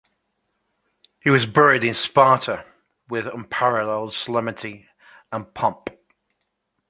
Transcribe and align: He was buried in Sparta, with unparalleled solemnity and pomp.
He 1.19 1.29
was 1.29 1.45
buried 1.45 1.83
in 1.83 1.93
Sparta, 1.93 2.65
with 3.07 3.27
unparalleled 3.27 4.15
solemnity 4.15 4.87
and 5.31 5.53
pomp. 5.53 5.91